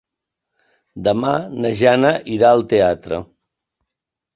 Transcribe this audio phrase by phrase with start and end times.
[1.09, 3.25] Demà na Jana irà al teatre.